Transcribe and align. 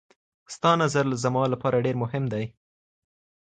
ستا 0.55 0.71
نظر 0.83 1.05
زما 1.23 1.43
لپاره 1.53 1.83
ډېر 1.85 1.95
مهم 2.03 2.23
دی. 2.33 2.45